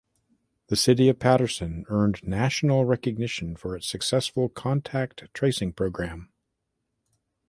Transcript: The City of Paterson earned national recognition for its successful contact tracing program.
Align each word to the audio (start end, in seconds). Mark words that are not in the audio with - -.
The 0.69 0.75
City 0.75 1.09
of 1.09 1.19
Paterson 1.19 1.85
earned 1.87 2.23
national 2.23 2.85
recognition 2.85 3.55
for 3.55 3.75
its 3.75 3.85
successful 3.85 4.49
contact 4.49 5.31
tracing 5.31 5.73
program. 5.73 6.31